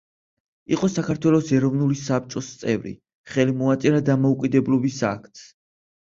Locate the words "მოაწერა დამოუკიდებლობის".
3.61-5.01